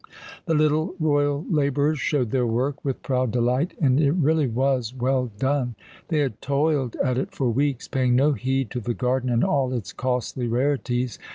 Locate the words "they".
6.07-6.17